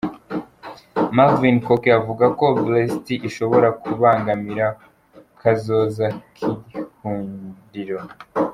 [1.15, 4.67] Marvin Cooke avuga ko Brexit ishobora kubangamira
[5.39, 7.99] kazoza k'ihinguriro.